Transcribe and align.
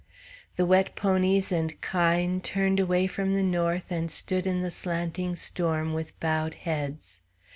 The 0.55 0.65
wet 0.65 0.95
ponies 0.95 1.51
and 1.51 1.79
kine 1.79 2.41
turned 2.41 2.79
away 2.79 3.05
from 3.05 3.35
the 3.35 3.43
north 3.43 3.91
and 3.91 4.09
stood 4.09 4.47
in 4.47 4.63
the 4.63 4.71
slanting 4.71 5.35
storm 5.35 5.93
with 5.93 6.19
bowed 6.19 6.55
heads. 6.55 7.19